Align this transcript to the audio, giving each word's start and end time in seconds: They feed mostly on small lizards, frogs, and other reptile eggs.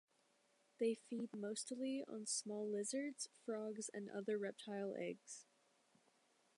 They 0.79 0.95
feed 0.95 1.29
mostly 1.35 2.03
on 2.07 2.25
small 2.25 2.67
lizards, 2.67 3.29
frogs, 3.45 3.87
and 3.93 4.09
other 4.09 4.35
reptile 4.39 4.95
eggs. 4.97 5.45